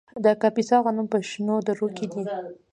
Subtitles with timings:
[0.23, 2.21] د کاپیسا غنم په شنو درو کې دي.